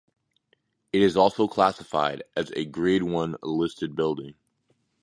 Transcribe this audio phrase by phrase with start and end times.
[0.91, 4.33] It is also classified as a Grade One listed building.